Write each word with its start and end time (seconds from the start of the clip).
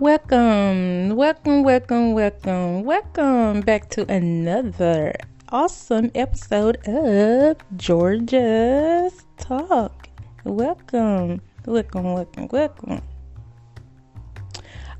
Welcome, 0.00 1.14
welcome, 1.14 1.62
welcome, 1.62 2.14
welcome, 2.14 2.84
welcome 2.84 3.60
back 3.60 3.90
to 3.90 4.10
another 4.10 5.12
awesome 5.50 6.10
episode 6.14 6.78
of 6.88 7.58
Georgia's 7.76 9.26
Talk. 9.36 10.08
Welcome, 10.44 11.42
welcome, 11.66 12.14
welcome, 12.14 12.48
welcome. 12.50 13.02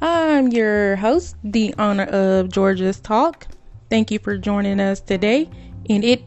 I'm 0.02 0.48
your 0.48 0.96
host, 0.96 1.36
the 1.44 1.75
owner 1.79 2.04
of 2.04 2.50
Georgia's 2.50 3.00
Talk. 3.00 3.46
Thank 3.89 4.11
you 4.11 4.18
for 4.18 4.36
joining 4.36 4.80
us 4.80 5.00
today, 5.00 5.48
and 5.89 6.04
it 6.04 6.25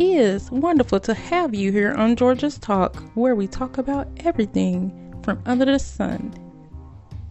is 0.00 0.50
wonderful 0.50 0.98
to 0.98 1.14
have 1.14 1.54
you 1.54 1.70
here 1.70 1.94
on 1.94 2.16
Georgia's 2.16 2.58
Talk, 2.58 2.96
where 3.14 3.36
we 3.36 3.46
talk 3.46 3.78
about 3.78 4.08
everything 4.24 5.14
from 5.22 5.40
under 5.46 5.64
the 5.64 5.78
sun 5.78 6.34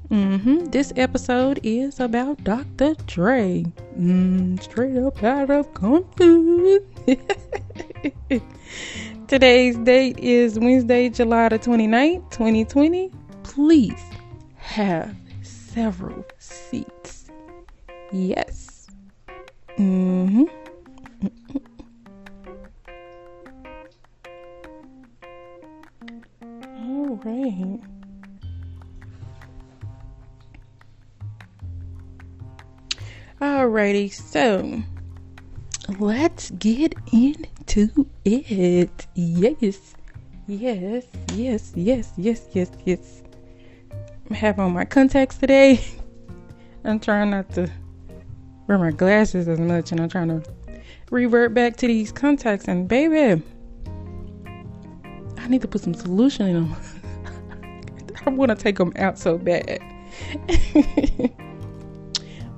Mm-hmm. 0.09 0.65
This 0.65 0.93
episode 0.95 1.59
is 1.63 1.99
about 1.99 2.43
Dr. 2.43 2.93
Dre. 3.07 3.65
Mm, 3.97 4.61
straight 4.61 4.97
up 4.97 5.23
out 5.23 5.49
of 5.49 5.73
Compton. 5.73 6.85
Today's 9.27 9.77
date 9.77 10.19
is 10.19 10.59
Wednesday, 10.59 11.09
July 11.09 11.49
the 11.49 11.57
29th, 11.57 12.29
2020. 12.29 13.11
Please 13.41 13.99
have 14.57 15.15
several 15.41 16.23
seats. 16.37 17.31
Yes. 18.11 18.87
Mm-hmm. 19.79 20.43
All 26.85 27.15
right. 27.23 27.94
Alrighty, 33.41 34.13
so 34.13 34.81
let's 35.99 36.51
get 36.51 36.95
into 37.11 38.07
it. 38.23 39.07
Yes, 39.13 39.95
yes, 40.47 41.05
yes, 41.33 41.73
yes, 41.75 42.13
yes, 42.15 42.47
yes, 42.53 42.71
yes. 42.85 43.23
I 44.31 44.35
have 44.35 44.57
on 44.57 44.71
my 44.71 44.85
contacts 44.85 45.37
today. 45.37 45.83
I'm 46.85 46.97
trying 46.97 47.31
not 47.31 47.51
to 47.55 47.69
wear 48.67 48.77
my 48.77 48.91
glasses 48.91 49.49
as 49.49 49.59
much, 49.59 49.91
and 49.91 49.99
I'm 49.99 50.07
trying 50.07 50.29
to 50.29 50.41
revert 51.11 51.53
back 51.53 51.75
to 51.77 51.87
these 51.87 52.13
contacts. 52.13 52.69
And 52.69 52.87
baby, 52.87 53.43
I 55.37 55.47
need 55.49 55.61
to 55.61 55.67
put 55.67 55.81
some 55.81 55.93
solution 55.93 56.47
in 56.47 56.53
them. 56.53 56.75
I 58.25 58.29
want 58.29 58.49
to 58.49 58.55
take 58.55 58.77
them 58.77 58.93
out 58.95 59.19
so 59.19 59.37
bad. 59.37 59.81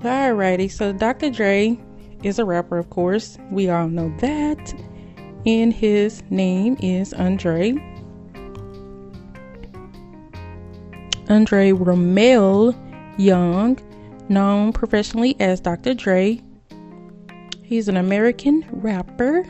Alrighty, 0.02 0.70
so 0.70 0.94
Dr. 0.94 1.32
Dre 1.32 1.80
is 2.22 2.38
a 2.38 2.46
rapper, 2.46 2.78
of 2.78 2.90
course. 2.92 3.38
We 3.52 3.70
all 3.70 3.88
know 3.88 4.16
that. 4.20 4.74
And 5.46 5.74
his 5.74 6.22
name 6.30 6.78
is 6.82 7.14
Andre. 7.14 7.74
Andre 11.30 11.72
Romelle 11.72 12.76
Young, 13.18 13.80
known 14.30 14.72
professionally 14.72 15.36
as 15.40 15.60
Dr. 15.60 15.96
Dre. 15.96 16.42
He's 17.64 17.88
an 17.88 17.98
American 17.98 18.66
rapper, 18.70 19.44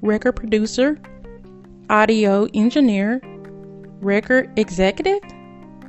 record 0.00 0.32
producer, 0.32 0.98
audio 1.90 2.48
engineer, 2.54 3.20
record 4.00 4.58
executive, 4.58 5.20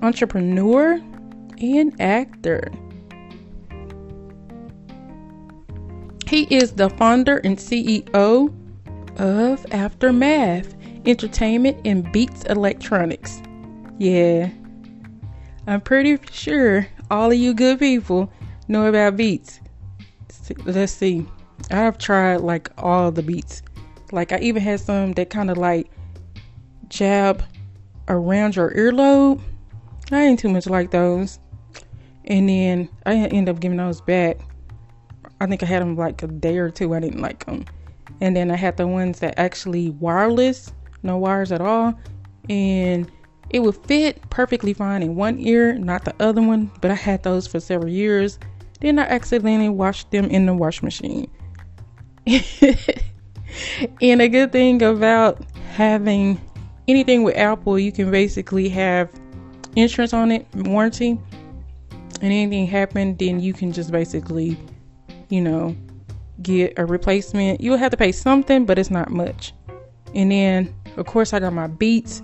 entrepreneur, 0.02 1.02
and 1.60 2.00
actor. 2.02 2.70
He 6.28 6.44
is 6.54 6.74
the 6.74 6.90
founder 6.90 7.38
and 7.38 7.58
CEO 7.58 8.54
of 9.18 9.66
Aftermath 9.72 10.76
Entertainment 11.06 11.78
and 11.86 12.12
Beats 12.12 12.44
Electronics. 12.44 13.42
Yeah, 13.98 14.50
I'm 15.68 15.80
pretty 15.80 16.20
sure 16.30 16.86
all 17.10 17.32
of 17.32 17.38
you 17.38 17.54
good 17.54 17.80
people 17.80 18.30
know 18.68 18.88
about 18.88 19.16
Beats. 19.16 19.62
Let's 20.66 20.92
see. 20.92 21.26
I've 21.72 21.98
tried 21.98 22.42
like 22.42 22.72
all 22.78 23.10
the 23.10 23.24
beats. 23.24 23.62
Like 24.12 24.34
I 24.34 24.40
even 24.40 24.62
had 24.62 24.82
some 24.82 25.14
that 25.14 25.30
kind 25.30 25.50
of 25.50 25.58
like 25.58 25.90
jab 26.90 27.42
around 28.10 28.58
your 28.58 28.72
earlobe. 28.72 29.42
I 30.12 30.24
ain't 30.24 30.40
too 30.40 30.50
much 30.50 30.68
like 30.68 30.92
those. 30.92 31.40
And 32.26 32.50
then 32.50 32.90
I 33.06 33.16
end 33.16 33.48
up 33.48 33.62
giving 33.62 33.78
those 33.78 34.02
back 34.02 34.40
I 35.40 35.46
think 35.46 35.64
I 35.64 35.66
had 35.66 35.82
them 35.82 35.96
like 35.96 36.22
a 36.24 36.28
day 36.28 36.58
or 36.58 36.70
two. 36.70 36.94
I 36.94 37.00
didn't 37.00 37.22
like 37.22 37.46
them. 37.46 37.66
And 38.22 38.36
then 38.36 38.50
I 38.50 38.56
had 38.56 38.78
the 38.78 38.88
ones 38.88 39.20
that 39.20 39.38
actually 39.38 39.92
wireless, 39.92 40.74
no 41.04 41.18
wires 41.18 41.52
at 41.52 41.62
all. 41.62 41.94
And 42.50 43.12
it 43.50 43.60
would 43.60 43.76
fit 43.86 44.28
perfectly 44.30 44.74
fine 44.74 45.04
in 45.04 45.16
one 45.16 45.40
ear, 45.40 45.78
not 45.78 46.06
the 46.06 46.16
other 46.20 46.42
one. 46.42 46.72
But 46.82 46.92
I 46.92 46.96
had 46.96 47.24
those 47.24 47.48
for 47.48 47.60
several 47.60 47.92
years. 47.92 48.40
Then 48.80 49.00
I 49.00 49.04
accidentally 49.04 49.70
washed 49.70 50.12
them 50.12 50.26
in 50.26 50.46
the 50.46 50.54
wash 50.54 50.82
machine. 50.82 51.30
and 54.02 54.22
a 54.22 54.28
good 54.28 54.52
thing 54.52 54.82
about 54.82 55.44
having 55.72 56.42
anything 56.88 57.24
with 57.24 57.38
Apple, 57.38 57.80
you 57.80 57.92
can 57.92 58.12
basically 58.12 58.70
have 58.70 59.10
insurance 59.76 60.14
on 60.14 60.32
it, 60.32 60.48
warranty. 60.56 61.20
And 62.22 62.34
anything 62.34 62.66
happened, 62.66 63.20
then 63.20 63.40
you 63.40 63.54
can 63.54 63.72
just 63.72 63.92
basically 63.92 64.58
you 65.30 65.42
know, 65.42 65.76
get 66.42 66.74
a 66.78 66.86
replacement. 66.86 67.62
You'll 67.62 67.78
have 67.78 67.92
to 67.92 67.98
pay 67.98 68.12
something, 68.12 68.66
but 68.66 68.78
it's 68.80 68.92
not 68.92 69.10
much. 69.10 69.54
And 70.14 70.32
then, 70.32 70.74
of 70.96 71.06
course, 71.06 71.34
I 71.34 71.40
got 71.40 71.54
my 71.54 71.68
beats. 71.68 72.22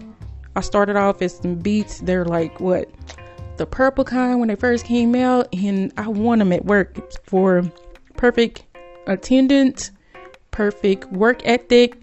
I 0.56 0.62
started 0.62 0.96
off 0.96 1.22
as 1.22 1.38
some 1.38 1.56
beats. 1.56 2.00
They're 2.00 2.26
like 2.26 2.60
what 2.60 2.90
the 3.58 3.66
purple 3.66 4.04
kind 4.04 4.40
when 4.40 4.50
they 4.50 4.56
first 4.56 4.86
came 4.86 5.16
out, 5.16 5.48
and 5.54 5.92
I 5.98 6.08
won 6.08 6.40
them 6.40 6.52
at 6.52 6.66
work 6.66 7.12
for 7.26 7.64
perfect 8.18 8.64
attendance, 9.08 9.92
perfect 10.52 11.12
work 11.12 11.46
ethic, 11.46 11.98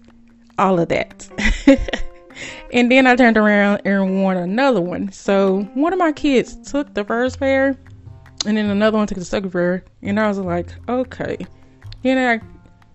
all 0.57 0.79
of 0.79 0.89
that. 0.89 1.27
and 2.73 2.91
then 2.91 3.07
I 3.07 3.15
turned 3.15 3.37
around 3.37 3.81
and 3.85 4.23
won 4.23 4.37
another 4.37 4.81
one. 4.81 5.11
So 5.11 5.63
one 5.73 5.93
of 5.93 5.99
my 5.99 6.11
kids 6.11 6.55
took 6.69 6.93
the 6.93 7.03
first 7.03 7.39
pair 7.39 7.75
and 8.45 8.57
then 8.57 8.69
another 8.69 8.97
one 8.97 9.07
took 9.07 9.17
the 9.17 9.25
second 9.25 9.51
pair, 9.51 9.83
and 10.01 10.19
I 10.19 10.27
was 10.27 10.39
like, 10.39 10.69
okay. 10.89 11.37
Then 12.03 12.17
I 12.17 12.45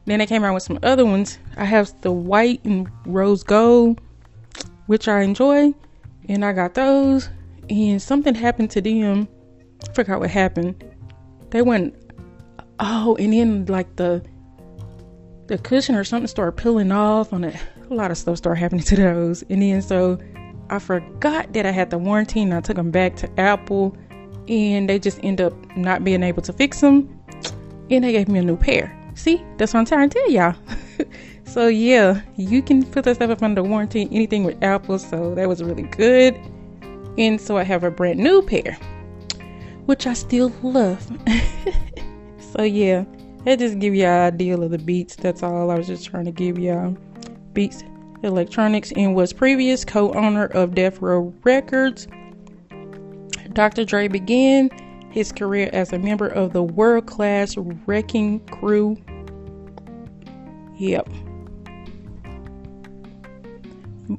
then 0.07 0.21
they 0.21 0.27
came 0.27 0.45
out 0.45 0.55
with 0.55 0.62
some 0.62 0.79
other 0.83 1.05
ones. 1.05 1.39
I 1.57 1.65
have 1.65 2.01
the 2.03 2.12
white 2.12 2.65
and 2.65 2.89
rose 3.07 3.43
gold, 3.43 4.01
which 4.87 5.09
I 5.09 5.23
enjoy, 5.23 5.75
and 6.29 6.45
I 6.45 6.53
got 6.53 6.75
those. 6.75 7.29
And 7.69 8.01
something 8.01 8.34
happened 8.34 8.71
to 8.73 8.81
them. 8.81 9.29
I 9.89 9.93
forgot 9.93 10.21
what 10.21 10.31
happened. 10.31 10.84
They 11.51 11.63
went 11.63 11.95
oh, 12.81 13.17
and 13.17 13.33
then 13.33 13.67
like 13.67 13.97
the 13.97 14.25
the 15.47 15.59
cushion 15.59 15.95
or 15.95 16.05
something 16.05 16.27
started 16.27 16.53
peeling 16.53 16.93
off 16.93 17.33
on 17.33 17.45
it. 17.45 17.57
A 17.91 17.95
lot 17.95 18.11
of 18.11 18.19
stuff 18.19 18.39
started 18.39 18.61
happening 18.61 18.84
to 18.84 18.97
those, 18.97 19.43
and 19.49 19.63
then 19.63 19.83
so 19.83 20.19
I 20.71 20.78
forgot 20.78 21.53
that 21.53 21.67
I 21.67 21.71
had 21.71 21.91
the 21.91 21.99
warranty, 21.99 22.43
and 22.43 22.55
I 22.55 22.61
took 22.61 22.77
them 22.77 22.91
back 22.91 23.17
to 23.17 23.41
Apple 23.41 23.97
and 24.49 24.89
they 24.89 24.99
just 24.99 25.19
end 25.23 25.41
up 25.41 25.53
not 25.77 26.05
being 26.05 26.23
able 26.23 26.43
to 26.43 26.53
fix 26.53 26.81
them 26.81 27.09
and 27.91 28.05
they 28.05 28.12
gave 28.12 28.29
me 28.29 28.39
a 28.39 28.43
new 28.43 28.57
pair. 28.57 28.97
See 29.15 29.43
that's 29.57 29.73
what 29.73 29.81
i'm 29.81 29.87
trying 29.87 30.11
to 30.11 30.19
tell 30.19 30.31
y'all. 30.31 30.55
So 31.45 31.69
yeah 31.69 32.21
you 32.37 32.61
can 32.61 32.84
put 32.84 33.05
that 33.05 33.17
stuff 33.17 33.31
up 33.31 33.43
under 33.43 33.62
warranty 33.62 34.09
anything 34.11 34.45
with 34.45 34.63
apple 34.63 34.98
so 34.98 35.34
that 35.34 35.48
was 35.48 35.63
really 35.63 35.84
good. 35.84 36.39
And 37.19 37.41
so 37.41 37.57
i 37.57 37.63
have 37.63 37.84
a 37.84 37.91
brand 37.91 38.19
new 38.19 38.43
pair 38.43 38.78
which 39.87 40.07
i 40.07 40.13
still 40.13 40.53
love. 40.63 41.10
So 42.53 42.63
yeah 42.63 43.04
that 43.45 43.59
just 43.59 43.78
give 43.78 43.95
y'all 43.95 44.09
an 44.09 44.34
idea 44.34 44.59
of 44.59 44.71
the 44.71 44.78
beats. 44.78 45.15
That's 45.15 45.42
all 45.42 45.71
i 45.71 45.77
was 45.77 45.87
just 45.87 46.07
trying 46.07 46.25
to 46.25 46.33
give 46.33 46.59
y'all. 46.59 46.97
Beats 47.53 47.84
electronics 48.22 48.92
and 48.97 49.15
was 49.15 49.33
previous 49.33 49.84
co-owner 49.84 50.47
of 50.47 50.75
death 50.75 51.01
row 51.01 51.33
records 51.45 52.09
Dr. 53.56 53.86
Dre 53.86 54.06
began 54.06 54.68
his 55.10 55.32
career 55.32 55.70
as 55.72 55.91
a 55.91 55.98
member 55.98 56.28
of 56.28 56.53
the 56.53 56.62
World 56.62 57.06
Class 57.06 57.56
Wreckin' 57.56 58.41
Cru. 58.41 58.98
Yep. 60.76 61.08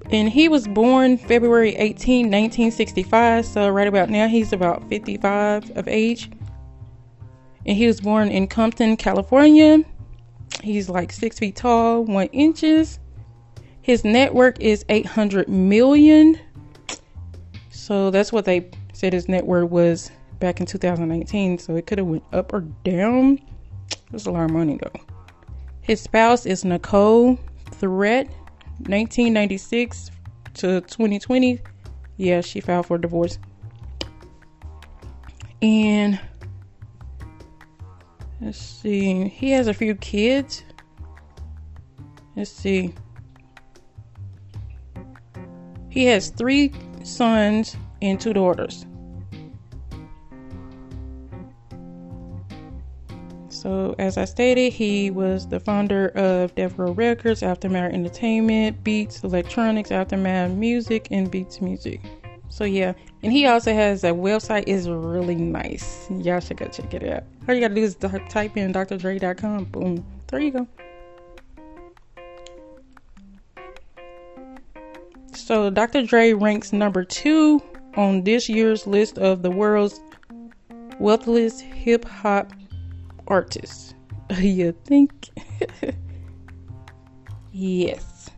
And 0.09 0.27
he 0.27 0.49
was 0.49 0.67
born 0.67 1.19
February 1.19 1.75
18, 1.75 2.25
1965. 2.25 3.45
So, 3.45 3.69
right 3.69 3.87
about 3.87 4.09
now, 4.09 4.27
he's 4.27 4.53
about 4.53 4.89
55 4.89 5.69
of 5.77 5.87
age. 5.87 6.31
And 7.67 7.77
he 7.77 7.85
was 7.85 8.01
born 8.01 8.29
in 8.29 8.47
Compton, 8.47 8.97
California. 8.97 9.83
He's 10.63 10.89
like 10.89 11.11
six 11.11 11.37
feet 11.37 11.55
tall, 11.55 12.05
one 12.05 12.25
inches. 12.27 12.97
His 13.83 14.03
network 14.03 14.59
is 14.59 14.83
800 14.89 15.47
million. 15.47 16.39
So, 17.69 18.09
that's 18.09 18.33
what 18.33 18.45
they 18.45 18.71
said 18.97 19.13
his 19.13 19.29
net 19.29 19.45
worth 19.45 19.69
was 19.69 20.09
back 20.39 20.59
in 20.59 20.65
2019, 20.65 21.59
so 21.59 21.75
it 21.75 21.85
could 21.85 21.99
have 21.99 22.07
went 22.07 22.23
up 22.33 22.51
or 22.51 22.61
down. 22.83 23.37
That's 24.09 24.25
a 24.25 24.31
lot 24.31 24.45
of 24.45 24.49
money 24.49 24.79
though. 24.81 24.99
His 25.81 26.01
spouse 26.01 26.47
is 26.47 26.65
Nicole 26.65 27.37
Threatt, 27.73 28.27
1996 28.87 30.09
to 30.55 30.81
2020. 30.81 31.59
Yeah, 32.17 32.41
she 32.41 32.59
filed 32.59 32.87
for 32.87 32.97
divorce. 32.97 33.37
And 35.61 36.19
let's 38.41 38.57
see, 38.57 39.27
he 39.27 39.51
has 39.51 39.67
a 39.67 39.75
few 39.75 39.93
kids. 39.93 40.63
Let's 42.35 42.49
see. 42.49 42.95
He 45.89 46.05
has 46.05 46.29
three 46.29 46.73
sons 47.03 47.77
and 48.01 48.19
two 48.19 48.33
daughters. 48.33 48.85
So, 53.49 53.95
as 53.97 54.17
I 54.17 54.25
stated, 54.25 54.71
he 54.71 55.09
was 55.09 55.47
the 55.47 55.59
founder 55.59 56.09
of 56.09 56.53
Death 56.53 56.75
Records, 56.77 57.41
Aftermath 57.41 57.91
Entertainment, 57.91 58.83
Beats 58.83 59.23
Electronics, 59.23 59.91
Aftermath 59.91 60.51
Music, 60.51 61.07
and 61.09 61.29
Beats 61.31 61.59
Music. 61.59 61.99
So, 62.49 62.65
yeah, 62.65 62.93
and 63.23 63.33
he 63.33 63.47
also 63.47 63.73
has 63.73 64.03
a 64.03 64.11
website, 64.11 64.65
is 64.67 64.87
really 64.87 65.35
nice. 65.35 66.07
Y'all 66.11 66.39
should 66.39 66.57
go 66.57 66.67
check 66.67 66.93
it 66.93 67.03
out. 67.03 67.23
All 67.47 67.55
you 67.55 67.61
gotta 67.61 67.73
do 67.73 67.81
is 67.81 67.95
type 67.95 68.57
in 68.57 68.71
drdre.com. 68.71 69.65
Boom. 69.65 70.05
There 70.27 70.39
you 70.39 70.51
go. 70.51 70.67
So, 75.33 75.69
Dr. 75.71 76.03
Dre 76.03 76.33
ranks 76.33 76.71
number 76.73 77.03
two 77.03 77.61
on 77.97 78.23
this 78.23 78.47
year's 78.47 78.87
list 78.87 79.17
of 79.17 79.41
the 79.41 79.51
world's 79.51 79.99
wealthiest 80.99 81.61
hip 81.61 82.05
hop 82.05 82.53
artists. 83.27 83.93
you 84.37 84.71
think? 84.85 85.29
yes. 87.51 88.29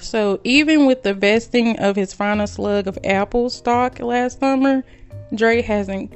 So, 0.00 0.40
even 0.44 0.86
with 0.86 1.02
the 1.02 1.12
vesting 1.12 1.78
of 1.80 1.96
his 1.96 2.14
final 2.14 2.46
slug 2.46 2.86
of 2.86 2.98
Apple 3.04 3.50
stock 3.50 3.98
last 3.98 4.40
summer, 4.40 4.84
Dre 5.34 5.60
hasn't 5.60 6.14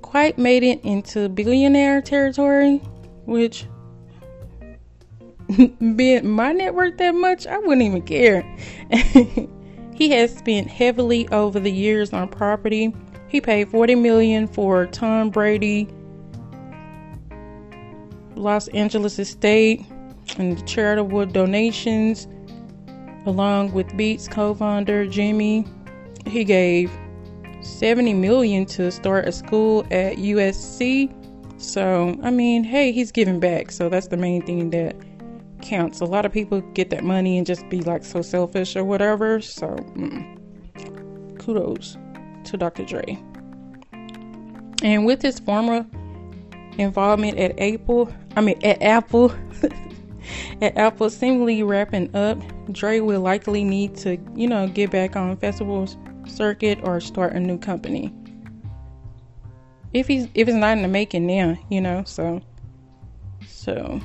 quite 0.00 0.36
made 0.38 0.62
it 0.62 0.80
into 0.82 1.28
billionaire 1.28 2.02
territory, 2.02 2.78
which 3.26 3.66
being 5.96 6.28
my 6.28 6.52
net 6.52 6.74
worth 6.74 6.98
that 6.98 7.14
much, 7.14 7.46
I 7.46 7.58
wouldn't 7.58 7.82
even 7.82 8.02
care. 8.02 8.44
He 9.94 10.10
has 10.10 10.34
spent 10.34 10.68
heavily 10.68 11.28
over 11.28 11.60
the 11.60 11.70
years 11.70 12.12
on 12.12 12.28
property. 12.28 12.92
He 13.28 13.40
paid 13.40 13.68
40 13.68 13.94
million 13.94 14.48
for 14.48 14.86
Tom 14.86 15.30
Brady 15.30 15.88
Los 18.34 18.68
Angeles 18.68 19.18
estate 19.18 19.86
and 20.38 20.66
charitable 20.66 21.26
donations 21.26 22.26
along 23.26 23.72
with 23.72 23.96
Beats 23.96 24.26
co-founder 24.26 25.06
Jimmy. 25.06 25.64
He 26.26 26.42
gave 26.42 26.90
70 27.60 28.14
million 28.14 28.66
to 28.66 28.90
start 28.90 29.28
a 29.28 29.32
school 29.32 29.86
at 29.92 30.16
USC. 30.16 31.14
So, 31.60 32.18
I 32.22 32.30
mean, 32.30 32.64
hey, 32.64 32.90
he's 32.90 33.12
giving 33.12 33.38
back. 33.38 33.70
So 33.70 33.88
that's 33.88 34.08
the 34.08 34.16
main 34.16 34.44
thing 34.44 34.70
that 34.70 34.96
counts. 35.62 36.00
A 36.00 36.04
lot 36.04 36.26
of 36.26 36.32
people 36.32 36.60
get 36.74 36.90
that 36.90 37.04
money 37.04 37.38
and 37.38 37.46
just 37.46 37.68
be 37.68 37.80
like 37.80 38.04
so 38.04 38.22
selfish 38.22 38.76
or 38.76 38.84
whatever. 38.84 39.40
So, 39.40 39.66
mm, 39.66 41.38
kudos 41.38 41.96
to 42.44 42.56
Dr. 42.56 42.84
Dre. 42.84 43.18
And 44.82 45.06
with 45.06 45.22
his 45.22 45.38
former 45.38 45.86
involvement 46.78 47.38
at 47.38 47.58
Apple, 47.60 48.12
I 48.36 48.40
mean 48.40 48.58
at 48.64 48.82
Apple, 48.82 49.32
at 50.60 50.76
Apple 50.76 51.08
seemingly 51.08 51.62
wrapping 51.62 52.14
up, 52.14 52.38
Dre 52.72 53.00
will 53.00 53.20
likely 53.20 53.64
need 53.64 53.96
to, 53.98 54.18
you 54.34 54.48
know, 54.48 54.66
get 54.68 54.90
back 54.90 55.16
on 55.16 55.36
festivals 55.36 55.96
circuit 56.26 56.78
or 56.82 57.00
start 57.00 57.32
a 57.34 57.40
new 57.40 57.58
company. 57.58 58.12
If 59.92 60.06
he's 60.06 60.24
if 60.34 60.48
it's 60.48 60.56
not 60.56 60.76
in 60.76 60.82
the 60.82 60.88
making 60.88 61.26
now, 61.26 61.56
you 61.70 61.80
know, 61.80 62.02
so 62.04 62.40
so 63.46 64.00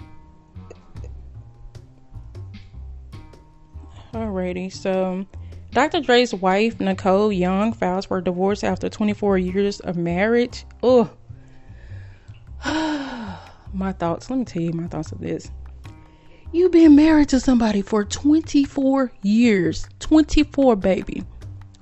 Alrighty, 4.17 4.73
so 4.73 5.27
Dr. 5.73 6.01
Dre's 6.01 6.33
wife, 6.33 6.79
Nicole 6.79 7.31
Young, 7.31 7.71
files 7.71 8.05
for 8.07 8.19
divorce 8.19 8.63
after 8.63 8.89
24 8.89 9.37
years 9.37 9.79
of 9.81 9.95
marriage. 9.95 10.65
Oh, 10.81 11.07
my 13.73 13.91
thoughts. 13.91 14.31
Let 14.31 14.39
me 14.39 14.45
tell 14.45 14.63
you 14.63 14.73
my 14.73 14.87
thoughts 14.87 15.11
of 15.11 15.19
this. 15.19 15.51
You've 16.51 16.71
been 16.71 16.95
married 16.95 17.29
to 17.29 17.39
somebody 17.39 17.83
for 17.83 18.05
24 18.05 19.11
years. 19.21 19.87
24, 19.99 20.75
baby. 20.77 21.23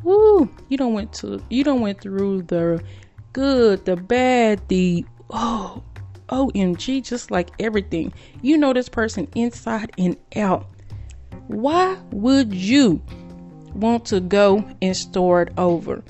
Woo! 0.04 0.50
You 0.68 0.78
don't 0.78 0.94
went 0.94 1.14
to 1.14 1.42
you 1.50 1.64
don't 1.64 1.80
went 1.80 2.02
through 2.02 2.42
the 2.44 2.84
good, 3.32 3.86
the 3.86 3.96
bad, 3.96 4.68
the 4.68 5.06
oh 5.30 5.82
OMG, 6.28 7.02
just 7.02 7.32
like 7.32 7.52
everything. 7.60 8.12
You 8.42 8.58
know 8.58 8.74
this 8.74 8.90
person 8.90 9.30
inside 9.36 9.94
and 9.98 10.18
out. 10.36 10.68
Why 11.47 11.97
would 12.12 12.53
you 12.53 13.01
want 13.75 14.06
to 14.06 14.19
go 14.19 14.68
and 14.81 14.97
start 14.97 15.53
over? 15.57 16.03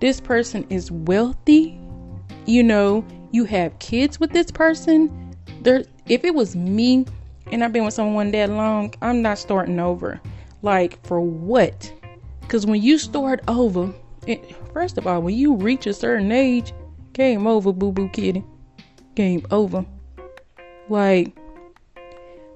This 0.00 0.20
person 0.20 0.66
is 0.70 0.90
wealthy. 0.90 1.78
You 2.46 2.62
know, 2.62 3.04
you 3.30 3.44
have 3.44 3.78
kids 3.80 4.18
with 4.18 4.30
this 4.30 4.50
person. 4.50 5.34
There 5.60 5.84
if 6.08 6.24
it 6.24 6.34
was 6.34 6.56
me 6.56 7.04
and 7.52 7.62
I've 7.62 7.72
been 7.72 7.84
with 7.84 7.94
someone 7.94 8.30
that 8.30 8.48
long, 8.48 8.94
I'm 9.02 9.20
not 9.20 9.38
starting 9.38 9.78
over. 9.78 10.20
Like 10.62 11.04
for 11.06 11.20
what? 11.20 11.92
Cuz 12.48 12.64
when 12.64 12.80
you 12.80 12.96
start 12.96 13.40
over, 13.46 13.92
it, 14.26 14.56
first 14.72 14.96
of 14.96 15.06
all, 15.06 15.20
when 15.20 15.34
you 15.34 15.54
reach 15.54 15.86
a 15.86 15.92
certain 15.92 16.32
age, 16.32 16.72
game 17.12 17.46
over, 17.46 17.72
boo 17.72 17.92
boo 17.92 18.08
kitty. 18.08 18.42
Game 19.14 19.44
over. 19.50 19.84
Like 20.88 21.36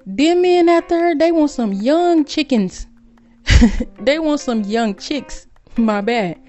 them 0.06 0.42
men 0.42 0.68
out 0.68 0.88
there, 0.88 1.14
they 1.14 1.32
want 1.32 1.50
some 1.50 1.72
young 1.72 2.24
chickens. 2.24 2.86
they 4.00 4.18
want 4.18 4.40
some 4.40 4.62
young 4.62 4.94
chicks. 4.96 5.46
My 5.76 6.00
bad. 6.00 6.40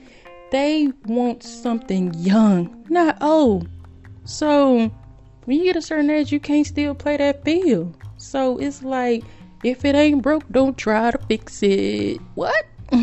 They 0.52 0.90
want 1.06 1.44
something 1.44 2.14
young, 2.14 2.86
not 2.90 3.22
old. 3.22 3.68
So 4.26 4.92
when 5.46 5.58
you 5.58 5.64
get 5.64 5.76
a 5.76 5.82
certain 5.82 6.10
age, 6.10 6.32
you 6.32 6.40
can't 6.40 6.66
still 6.66 6.94
play 6.96 7.18
that 7.18 7.44
field. 7.44 7.98
So 8.18 8.58
it's 8.58 8.84
like, 8.84 9.24
if 9.64 9.86
it 9.86 9.96
ain't 9.96 10.22
broke, 10.22 10.48
don't 10.50 10.78
try 10.78 11.12
to 11.12 11.18
fix 11.18 11.64
it. 11.64 12.20
What? 12.36 12.66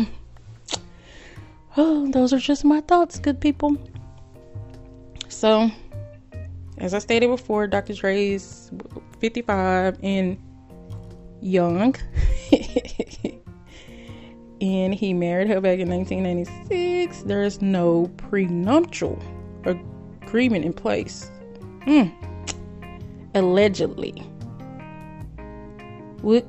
oh, 1.77 2.09
those 2.11 2.33
are 2.33 2.39
just 2.39 2.63
my 2.63 2.81
thoughts, 2.81 3.19
good 3.19 3.39
people. 3.39 3.77
So 5.27 5.69
as 6.77 6.93
I 6.93 6.99
stated 6.99 7.27
before, 7.27 7.67
Dr. 7.67 7.93
Dre 7.93 8.31
is 8.31 8.71
55 9.21 9.99
and 10.01 10.37
young. 11.41 11.95
and 14.61 14.93
he 14.93 15.13
married 15.13 15.47
her 15.47 15.61
back 15.61 15.79
in 15.79 15.89
1996. 15.89 17.21
There's 17.23 17.61
no 17.61 18.11
prenuptial 18.17 19.21
agreement 19.63 20.65
in 20.65 20.73
place. 20.73 21.29
Mm. 21.81 22.11
Allegedly. 23.35 24.11
Which, 26.21 26.45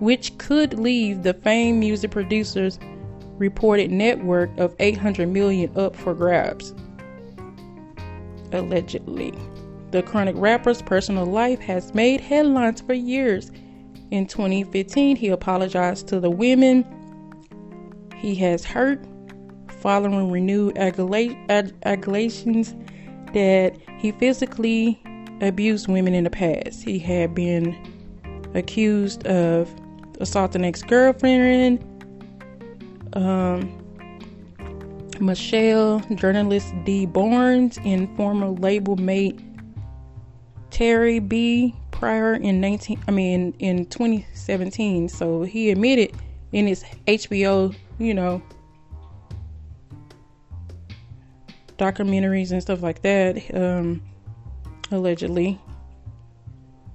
which 0.00 0.36
could 0.38 0.78
leave 0.78 1.22
the 1.22 1.34
famed 1.34 1.78
music 1.78 2.10
producer's 2.10 2.78
reported 3.38 3.90
net 3.90 4.24
worth 4.24 4.56
of 4.58 4.74
800 4.78 5.28
million 5.28 5.70
up 5.76 5.94
for 5.94 6.14
grabs. 6.14 6.74
Allegedly. 8.52 9.32
The 9.90 10.02
chronic 10.02 10.34
rapper's 10.36 10.82
personal 10.82 11.26
life 11.26 11.60
has 11.60 11.94
made 11.94 12.20
headlines 12.20 12.80
for 12.80 12.94
years. 12.94 13.50
In 14.10 14.26
2015, 14.26 15.16
he 15.16 15.28
apologized 15.28 16.08
to 16.08 16.20
the 16.20 16.30
women 16.30 16.84
he 18.16 18.34
has 18.36 18.64
hurt 18.64 19.04
following 19.80 20.30
renewed 20.32 20.76
allegations 20.78 22.74
that 23.32 23.76
he 23.98 24.12
physically 24.12 25.00
abused 25.40 25.88
women 25.88 26.14
in 26.14 26.24
the 26.24 26.30
past. 26.30 26.82
He 26.82 26.98
had 26.98 27.34
been 27.34 27.76
accused 28.54 29.26
of 29.26 29.72
assaulting 30.20 30.64
ex 30.64 30.82
girlfriend, 30.82 31.84
um, 33.12 33.82
Michel'le, 35.20 36.16
journalist 36.16 36.74
Dee 36.84 37.06
Barnes, 37.06 37.78
and 37.84 38.14
former 38.16 38.48
label 38.48 38.96
mate 38.96 39.40
Tairrie 40.76 41.26
B. 41.26 41.74
Pryor 41.90 42.34
in 42.34 42.60
19 42.60 43.02
I 43.08 43.10
mean 43.10 43.54
in 43.60 43.86
2017. 43.86 45.08
So 45.08 45.42
he 45.42 45.70
admitted 45.70 46.14
in 46.52 46.66
his 46.66 46.84
HBO, 47.06 47.74
you 47.98 48.12
know, 48.12 48.42
documentaries 51.78 52.52
and 52.52 52.60
stuff 52.60 52.82
like 52.82 53.00
that, 53.00 53.42
um, 53.54 54.02
allegedly. 54.90 55.58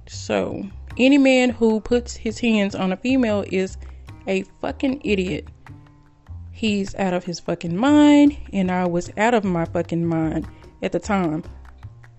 So, 0.06 0.64
any 0.96 1.18
man 1.18 1.50
who 1.50 1.80
puts 1.80 2.14
his 2.14 2.38
hands 2.38 2.76
on 2.76 2.92
a 2.92 2.96
female 2.96 3.44
is 3.50 3.78
a 4.28 4.44
fucking 4.60 5.00
idiot. 5.02 5.48
He's 6.52 6.94
out 6.94 7.14
of 7.14 7.24
his 7.24 7.40
fucking 7.40 7.76
mind, 7.76 8.36
and 8.52 8.70
I 8.70 8.86
was 8.86 9.10
out 9.16 9.34
of 9.34 9.42
my 9.42 9.64
fucking 9.64 10.06
mind 10.06 10.46
at 10.82 10.92
the 10.92 11.00
time. 11.00 11.42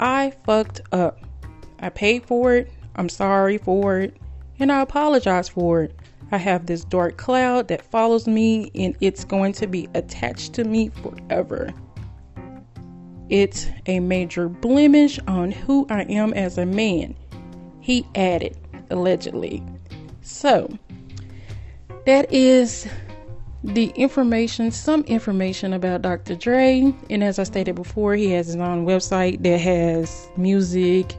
I 0.01 0.33
fucked 0.45 0.81
up. 0.91 1.19
I 1.83 1.89
paid 1.89 2.25
for 2.25 2.55
it. 2.55 2.71
I'm 2.95 3.09
sorry 3.09 3.57
for 3.57 3.99
it. 3.99 4.15
And 4.57 4.71
I 4.71 4.79
apologize 4.79 5.49
for 5.49 5.83
it. 5.83 5.95
I 6.31 6.37
have 6.37 6.65
this 6.65 6.85
dark 6.85 7.17
cloud 7.17 7.67
that 7.67 7.81
follows 7.81 8.25
me, 8.25 8.71
and 8.73 8.95
it's 9.01 9.25
going 9.25 9.51
to 9.53 9.67
be 9.67 9.89
attached 9.93 10.53
to 10.53 10.63
me 10.63 10.89
forever. 10.89 11.73
It's 13.29 13.67
a 13.85 13.99
major 13.99 14.47
blemish 14.47 15.19
on 15.27 15.51
who 15.51 15.85
I 15.89 16.03
am 16.03 16.33
as 16.35 16.57
a 16.57 16.65
man. 16.65 17.15
He 17.81 18.07
added, 18.15 18.57
allegedly. 18.89 19.61
So, 20.21 20.69
that 22.05 22.31
is 22.31 22.87
the 23.61 23.87
information, 23.89 24.71
some 24.71 25.03
information 25.03 25.73
about 25.73 26.01
Dr. 26.01 26.35
Dre. 26.35 26.95
And 27.09 27.23
as 27.25 27.39
I 27.39 27.43
stated 27.43 27.75
before, 27.75 28.15
he 28.15 28.31
has 28.31 28.47
his 28.47 28.55
own 28.55 28.85
website 28.85 29.43
that 29.43 29.59
has 29.59 30.29
music 30.37 31.13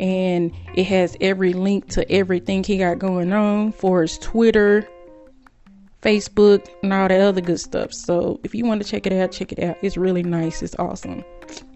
and 0.00 0.50
it 0.74 0.84
has 0.84 1.16
every 1.20 1.52
link 1.52 1.88
to 1.90 2.10
everything 2.10 2.64
he 2.64 2.78
got 2.78 2.98
going 2.98 3.34
on 3.34 3.70
for 3.70 4.00
his 4.00 4.16
Twitter, 4.18 4.88
Facebook, 6.00 6.66
and 6.82 6.92
all 6.92 7.06
that 7.06 7.20
other 7.20 7.42
good 7.42 7.60
stuff. 7.60 7.92
So 7.92 8.40
if 8.42 8.54
you 8.54 8.64
want 8.64 8.82
to 8.82 8.88
check 8.88 9.06
it 9.06 9.12
out, 9.12 9.30
check 9.30 9.52
it 9.52 9.62
out. 9.62 9.76
It's 9.82 9.98
really 9.98 10.22
nice. 10.22 10.62
It's 10.62 10.74
awesome. 10.78 11.22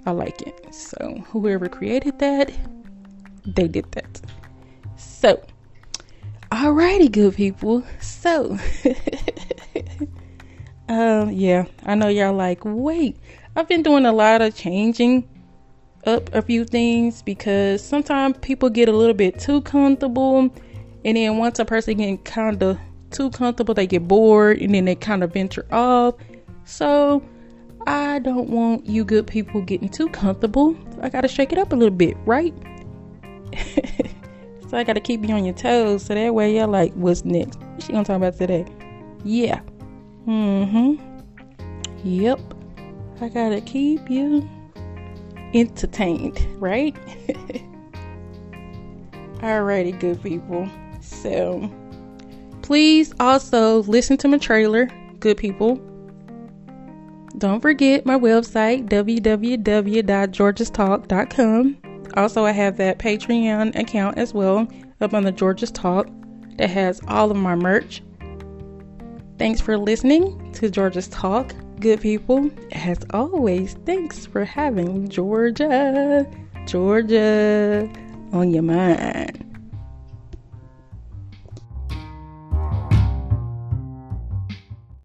I 0.07 0.12
like 0.12 0.40
it. 0.40 0.75
So 0.75 1.23
whoever 1.28 1.69
created 1.69 2.19
that, 2.21 2.50
they 3.45 3.69
did 3.69 3.93
that. 3.93 4.23
So, 4.97 5.45
alrighty, 6.50 7.12
good 7.12 7.35
people. 7.35 7.85
So, 8.00 8.59
um, 10.88 11.31
yeah, 11.31 11.66
I 11.85 11.95
know 11.95 12.09
y'all 12.09 12.33
like, 12.33 12.61
wait, 12.64 13.19
I've 13.54 13.69
been 13.69 13.83
doing 13.83 14.07
a 14.07 14.12
lot 14.12 14.40
of 14.40 14.57
changing 14.57 15.28
up 16.06 16.32
a 16.34 16.42
few 16.42 16.64
things 16.64 17.23
because 17.23 17.82
sometimes 17.82 18.37
people 18.40 18.70
get 18.70 18.88
a 18.88 18.92
little 18.92 19.14
bit 19.14 19.38
too 19.38 19.61
comfortable, 19.62 20.50
and 21.04 21.16
then 21.16 21.38
once 21.38 21.58
a 21.58 21.64
person 21.64 21.99
get 21.99 22.25
kind 22.25 22.62
of 22.62 22.78
too 23.11 23.30
comfortable, 23.30 23.75
they 23.75 23.87
get 23.87 24.08
bored 24.08 24.61
and 24.61 24.75
then 24.75 24.84
they 24.84 24.94
kind 24.94 25.23
of 25.23 25.32
venture 25.32 25.66
off. 25.70 26.14
So, 26.64 27.23
I 27.87 28.18
don't 28.18 28.49
want 28.49 28.87
you 28.87 29.04
good 29.04 29.26
people 29.26 29.61
getting 29.61 29.88
too 29.88 30.08
comfortable. 30.08 30.76
I 31.02 31.08
gotta 31.11 31.28
shake 31.28 31.52
it 31.52 31.58
up 31.58 31.73
a 31.73 31.76
little 31.76 31.94
bit, 31.94 32.16
right? 32.25 32.54
so 34.68 34.76
I 34.76 34.84
gotta 34.84 35.00
keep 35.00 35.26
you 35.26 35.34
on 35.34 35.44
your 35.44 35.54
toes 35.54 36.06
so 36.06 36.14
that 36.14 36.34
way 36.34 36.54
you're 36.54 36.66
like, 36.66 36.92
what's 36.94 37.25
next? 37.25 37.58
What 37.61 37.82
she 37.82 37.92
gonna 37.92 38.04
talk 38.04 38.16
about 38.16 38.37
today? 38.38 38.64
Yeah. 39.23 39.61
Mm-hmm. 40.26 40.94
Yep. 42.04 42.40
I 43.20 43.28
gotta 43.28 43.61
keep 43.61 44.11
you 44.11 44.49
entertained, 45.54 46.46
right? 46.61 46.94
Alrighty, 49.38 49.99
good 49.99 50.23
people. 50.23 50.68
So 51.00 51.70
please 52.62 53.14
also 53.20 53.82
listen 53.84 54.16
to 54.18 54.28
my 54.28 54.37
trailer, 54.38 54.88
good 55.20 55.37
people. 55.37 55.76
Don't 57.38 57.61
forget 57.61 58.04
my 58.06 58.16
website, 58.16 58.88
www.georgestalk.com. 58.88 61.76
Also, 62.16 62.44
I 62.44 62.52
have 62.52 62.76
that 62.76 62.99
Patreon 62.99 63.76
account 63.76 64.18
as 64.18 64.32
well 64.32 64.68
up 65.00 65.14
on 65.14 65.25
the 65.25 65.32
Georges 65.32 65.73
Talk 65.73 66.06
that 66.58 66.70
has 66.70 67.00
all 67.08 67.32
of 67.32 67.37
my 67.37 67.56
merch. 67.56 68.04
Thanks 69.37 69.61
for 69.61 69.76
listening 69.76 70.52
to 70.52 70.70
Georges 70.70 71.08
Talk, 71.08 71.52
good 71.81 72.00
people. 72.00 72.50
As 72.73 72.99
always, 73.11 73.75
thanks 73.87 74.26
for 74.26 74.45
having 74.45 75.09
Georgia, 75.09 76.26
Georgia 76.66 77.88
on 78.33 78.50
your 78.52 78.62
mind. 78.62 79.53